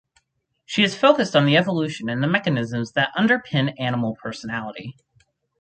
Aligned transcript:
She 0.65 0.81
has 0.81 0.95
focussed 0.97 1.35
on 1.35 1.45
the 1.45 1.57
evolution 1.57 2.09
of 2.09 2.19
and 2.19 2.31
mechanisms 2.31 2.93
that 2.93 3.13
underpin 3.15 3.75
animal 3.79 4.15
personality. 4.15 4.97